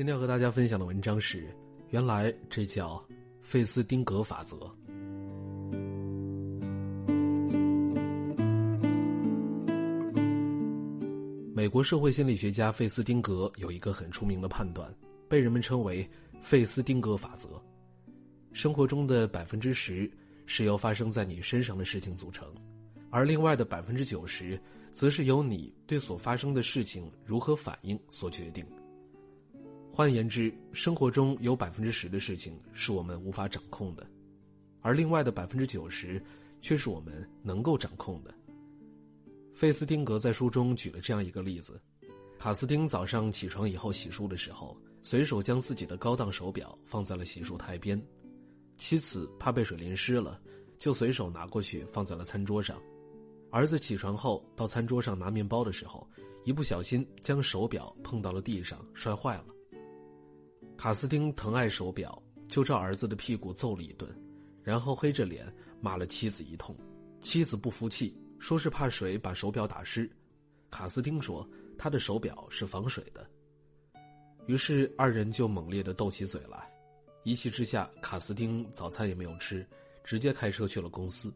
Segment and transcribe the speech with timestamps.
[0.00, 1.46] 今天要和大家分享的文章是：
[1.90, 3.06] 原来这叫
[3.42, 4.56] 费斯汀格法则。
[11.54, 14.90] 美国社会心理学家费斯汀格有一个很出名的判断，
[15.28, 16.08] 被人们称为
[16.40, 17.62] 费斯汀格法则。
[18.54, 20.10] 生活中的百分之十
[20.46, 22.48] 是由发生在你身上的事情组成，
[23.10, 24.58] 而另外的百分之九十，
[24.92, 28.64] 则是由你对所发生的事情如何反应所决定。
[29.92, 34.06] 换言之，生活中有百分之十的事情是我们无法掌控的，
[34.80, 36.22] 而另外的百分之九十
[36.60, 38.32] 却是我们能够掌控的。
[39.52, 41.78] 费斯汀格在书中举了这样一个例子：
[42.38, 48.00] 卡斯汀早上起床以后洗漱的时候，随手将自己的高档手表放在了洗漱台边，
[48.78, 50.40] 妻子怕被水淋湿了，
[50.78, 52.80] 就随手拿过去放在了餐桌上。
[53.50, 56.08] 儿子起床后到餐桌上拿面包的时候，
[56.44, 59.46] 一不小心将手表碰到了地上，摔坏了。
[60.80, 64.10] 卡斯丁疼爱手表，就照儿子的屁股揍了一顿，
[64.62, 65.46] 然后黑着脸
[65.78, 66.74] 骂了妻子一通。
[67.20, 68.16] 妻子不服气。
[68.38, 70.10] 说是怕水把手表打湿，
[70.70, 73.28] 卡斯丁说他的手表是防水的。
[74.46, 76.66] 于是二人就猛烈的斗起嘴来，
[77.24, 79.68] 一气之下，卡斯丁早餐也没有吃，
[80.02, 81.30] 直接开车去了公司。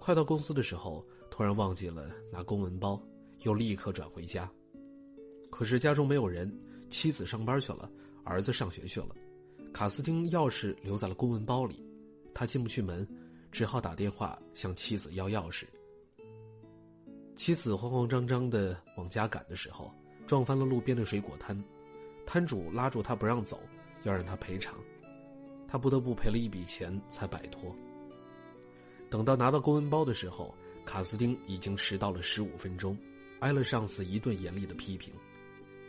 [0.00, 3.00] 快到公司的时候，突然忘记了拿公文包，
[3.42, 4.50] 又立刻转回家。
[5.52, 6.52] 可是家中没有人，
[6.90, 7.88] 妻子上班去了，
[8.24, 9.14] 儿子上学去了，
[9.72, 11.84] 卡斯汀钥匙留在了公文包里，
[12.32, 13.06] 他进不去门，
[13.52, 15.64] 只好打电话向妻子要钥匙。
[17.36, 19.92] 妻子慌慌张张的往家赶的时候，
[20.26, 21.62] 撞翻了路边的水果摊，
[22.24, 23.60] 摊主拉住他不让走，
[24.04, 24.74] 要让他赔偿，
[25.68, 27.74] 他不得不赔了一笔钱才摆脱。
[29.10, 30.54] 等到拿到公文包的时候，
[30.86, 32.96] 卡斯汀已经迟到了十五分钟，
[33.40, 35.12] 挨了上司一顿严厉的批评，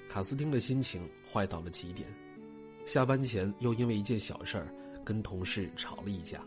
[0.10, 2.08] 卡斯汀的心情坏到了极点，
[2.86, 4.74] 下班前又因为一件小事儿
[5.04, 6.40] 跟同事吵了一架，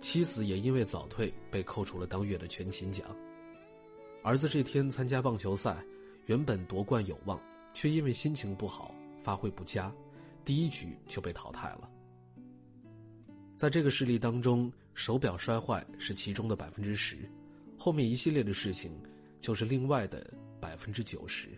[0.00, 3.14] 妻子也因为早退被扣除了当月的全勤奖。
[4.22, 5.76] 儿子这天参加棒球赛，
[6.26, 7.40] 原本夺冠有望，
[7.74, 9.92] 却因为心情不好，发挥不佳，
[10.44, 11.88] 第一局就被淘汰了。
[13.56, 17.18] 在这个事例当中，手表摔坏是其中的百分之十，
[17.78, 18.90] 后面一系列的事情
[19.38, 21.48] 就是另外的百分之九十，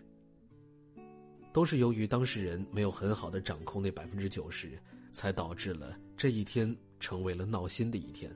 [1.53, 4.77] 都是由于当事人没有很好的掌控那百分之九十，
[5.11, 8.35] 才导致了这一天成为了闹心的一天。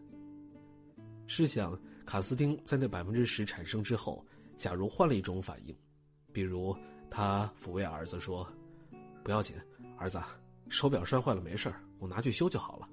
[1.25, 4.23] 试想，卡斯汀在那百分之十产生之后，
[4.55, 5.75] 假如换了一种反应，
[6.31, 6.73] 比如
[7.09, 8.47] 他抚慰儿子说
[9.25, 9.55] ：“不要紧，
[9.97, 10.21] 儿子，
[10.69, 12.87] 手表摔坏了没事我拿去修就好了。”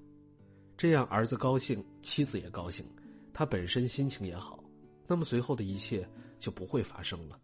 [0.76, 2.84] 这样儿子高兴，妻子也高兴，
[3.32, 4.58] 他本身心情也好，
[5.06, 6.08] 那么随后的一切
[6.41, 7.38] 就不会发生了。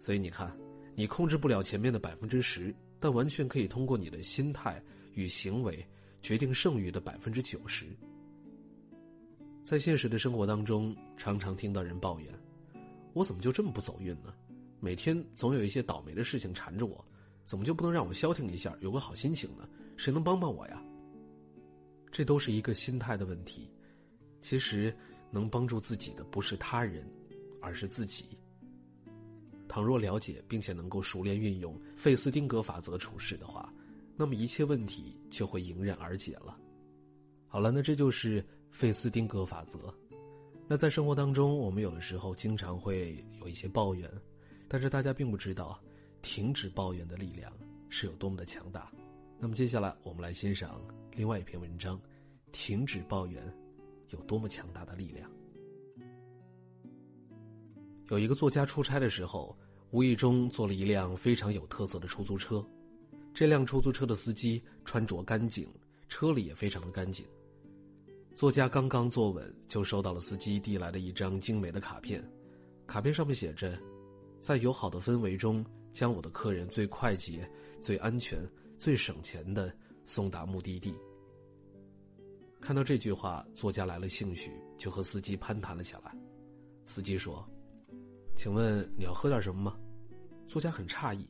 [0.00, 0.52] 所以你看，
[1.02, 4.80] 你控制不了前面的百分之十，但完全可以通过你的心态
[5.14, 5.84] 与行为
[6.20, 7.86] 决定剩余的百分之九十。
[9.64, 12.32] 在现实的生活当中，常常听到人抱怨
[13.14, 14.32] ：“我怎么就这么不走运呢？
[14.78, 17.04] 每天总有一些倒霉的事情缠着我，
[17.44, 19.68] 怎么就不能让我消停一下，有个好心情呢？
[19.96, 20.80] 谁能帮帮我呀？”
[22.12, 23.68] 这都是一个心态的问题。
[24.40, 24.96] 其实，
[25.32, 27.04] 能帮助自己的不是他人，
[27.60, 28.38] 而是自己。
[29.72, 33.72] 倘若了解并且能够熟练运用费斯汀格法则处事的话，
[34.14, 36.58] 那么一切问题就会迎刃而解了。
[37.48, 39.78] 好了，那这就是费斯汀格法则。
[40.68, 44.06] 那在生活当中，我们有的时候经常会有一些抱怨，
[44.68, 45.82] 但是大家并不知道，
[46.20, 47.50] 停止抱怨的力量
[47.88, 48.92] 是有多么的强大。
[49.38, 50.82] 那么接下来，我们来欣赏
[51.12, 51.98] 另外一篇文章：
[52.52, 53.42] 停止抱怨
[54.10, 55.30] 有多么强大的力量。
[58.12, 59.56] 有一个作家出差的时候，
[59.90, 62.62] 无意中坐了一辆非常有特色的出租车，
[63.32, 65.66] 这辆出租车的司机穿着干净，
[66.10, 67.24] 车里也非常的干净。
[68.34, 72.22] 作家刚刚坐稳，就收到了司机递来的一张精美的卡片。
[72.86, 73.78] 卡片上面写着
[74.42, 77.50] ：“在友好的氛围中，将我的客人最快捷、
[77.80, 78.46] 最安全、
[78.78, 79.74] 最省钱的
[80.04, 80.94] 送达目的地。”
[82.60, 86.14] 看到这句话，作家来了兴趣，就和司机攀谈了起来。
[86.84, 87.42] 司机说
[88.36, 89.76] ：“请问你要喝点什么吗？”
[90.46, 91.28] 作家很诧异：“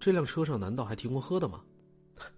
[0.00, 1.64] 这辆车上难道还提供喝的吗？”“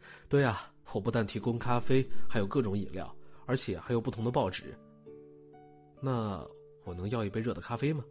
[0.28, 3.14] 对啊，我不但提供咖啡，还有各种饮料。”
[3.46, 4.78] 而且还有不同的报纸。
[6.00, 6.46] 那
[6.84, 8.04] 我能要一杯热的咖啡吗？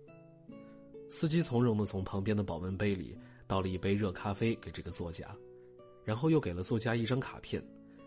[1.10, 3.18] 司机从容的从旁边的保温杯里
[3.48, 5.34] 倒了一杯热咖啡给这个作家，
[6.04, 7.66] 然后又给了作家一张卡片，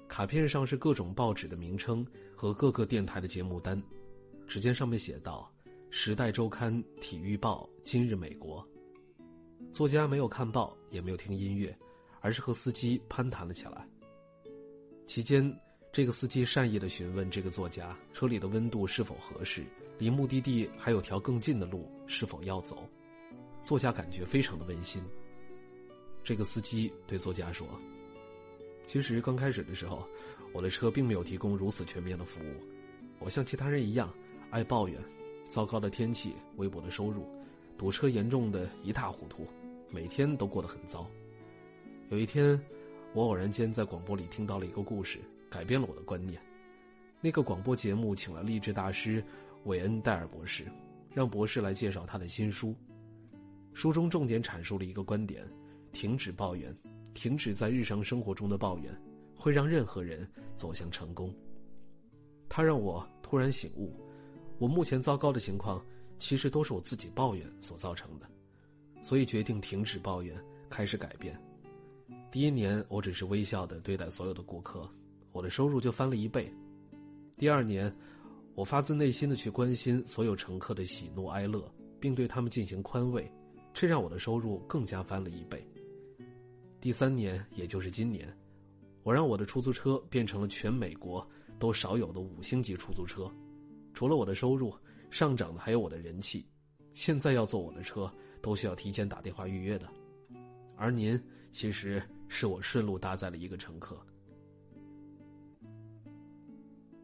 [0.08, 3.82] 卡片上是各种报纸的名称和各个电台的节目单。
[4.46, 5.50] 只见上面写道：
[5.94, 6.72] 《时代周刊》
[7.02, 8.66] 《体育报》《今日美国》。
[9.74, 11.78] 作家没有看报，也没有听音乐，
[12.20, 13.86] 而是和司机攀谈了起来。
[15.06, 15.54] 期间，
[15.92, 19.62] 这个司机善意的询问这个作家车里的温度是否合适，
[19.98, 22.88] 离目的地还有条更近的路是否要走。
[23.62, 25.04] 作家感觉非常的温馨。
[26.24, 27.68] 这个司机对作家说
[28.88, 30.08] ：“其实刚开始的时候，
[30.54, 32.64] 我的车并没有提供如此全面的服务，
[33.18, 34.10] 我像其他人一样
[34.48, 34.98] 爱抱怨，
[35.52, 37.28] 糟糕的天气、微薄的收入、
[37.76, 39.46] 堵车严重的一塌糊涂，
[39.92, 41.06] 每天都过得很糟。
[42.08, 42.58] 有一天，
[43.12, 45.18] 我偶然间在广播里听到了一个故事，
[45.50, 46.40] 改变了我的观念。
[47.20, 49.22] 那个广播节目请了励志大师
[49.64, 50.64] 韦恩戴尔博士，
[51.12, 52.74] 让博士来介绍他的新书。”
[53.74, 55.46] 书中重点阐述了一个观点：
[55.92, 56.74] 停止抱怨，
[57.12, 58.90] 停止在日常生活中的抱怨，
[59.36, 60.26] 会让任何人
[60.56, 61.30] 走向成功。
[62.48, 63.94] 他让我突然醒悟，
[64.62, 65.84] 我目前糟糕的情况，
[66.20, 68.30] 其实都是我自己抱怨所造成的，
[69.00, 71.36] 所以决定停止抱怨，开始改变。
[72.30, 74.88] 第一年，我只是微笑的对待所有的顾客，
[75.32, 76.48] 我的收入就翻了一倍。
[77.36, 77.92] 第二年，
[78.54, 81.68] 我发自内心的去关心所有乘客的喜怒哀乐，
[81.98, 83.28] 并对他们进行宽慰。
[83.74, 85.66] 这让我的收入更加翻了一倍。
[86.80, 88.32] 第三年，也就是今年，
[89.02, 91.28] 我让我的出租车变成了全美国
[91.58, 93.28] 都少有的五星级出租车。
[94.02, 94.74] 除了我的收入
[95.12, 96.44] 上涨的，还有我的人气。
[96.92, 99.88] 现在要坐我的车，都需要提前打电话预约的。
[100.74, 101.16] 而您，
[101.52, 103.96] 其实是我顺路搭载了一个乘客。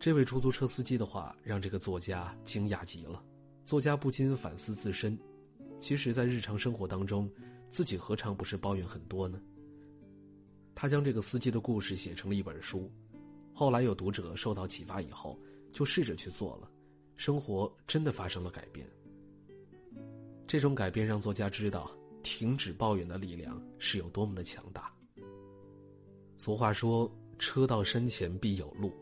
[0.00, 3.22] 这位出租车司机的话让这个作家惊讶极了，
[3.64, 5.16] 作家不禁反思自身。
[5.78, 7.30] 其实，在日常生活当中，
[7.70, 9.40] 自己何尝不是抱怨很多呢？
[10.74, 12.90] 他将这个司机的故事写成了一本书，
[13.54, 15.38] 后来有读者受到启发以后，
[15.72, 16.68] 就试着去做了，
[17.18, 18.88] 生活真的发生了改变。
[20.46, 21.90] 这种改变让作家知道，
[22.22, 24.90] 停止抱怨的力量是有多么的强大。
[26.38, 28.92] 俗话说：“车到山前必有路”，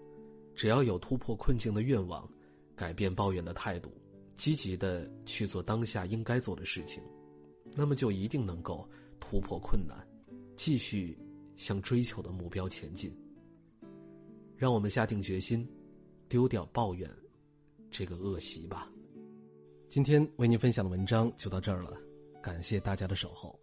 [0.56, 2.28] 只要有突破困境的愿望，
[2.74, 3.92] 改变抱怨的态度。
[4.36, 7.02] 积极的去做当下应该做的事情，
[7.74, 8.86] 那么就一定能够
[9.20, 9.96] 突破困难，
[10.56, 11.16] 继续
[11.56, 13.14] 向追求的目标前进。
[14.56, 15.66] 让我们下定决心，
[16.28, 17.10] 丢掉抱怨
[17.98, 18.90] 这个恶习吧。
[19.88, 21.98] 今天为您分享的文章就到这儿了，
[22.42, 23.58] 感谢大家的守候。